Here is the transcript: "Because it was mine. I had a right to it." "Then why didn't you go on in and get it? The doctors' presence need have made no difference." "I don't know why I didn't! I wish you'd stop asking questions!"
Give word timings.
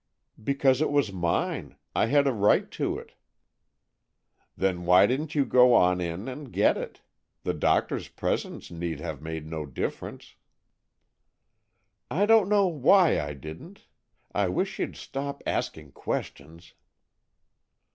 "Because 0.43 0.81
it 0.81 0.89
was 0.89 1.13
mine. 1.13 1.75
I 1.95 2.07
had 2.07 2.25
a 2.25 2.33
right 2.33 2.71
to 2.71 2.97
it." 2.97 3.11
"Then 4.57 4.83
why 4.87 5.05
didn't 5.05 5.35
you 5.35 5.45
go 5.45 5.75
on 5.75 6.01
in 6.01 6.27
and 6.27 6.51
get 6.51 6.75
it? 6.75 7.01
The 7.43 7.53
doctors' 7.53 8.07
presence 8.07 8.71
need 8.71 8.99
have 8.99 9.21
made 9.21 9.45
no 9.45 9.67
difference." 9.67 10.33
"I 12.09 12.25
don't 12.25 12.49
know 12.49 12.65
why 12.65 13.19
I 13.21 13.35
didn't! 13.35 13.85
I 14.33 14.47
wish 14.47 14.79
you'd 14.79 14.95
stop 14.95 15.43
asking 15.45 15.91
questions!" 15.91 16.73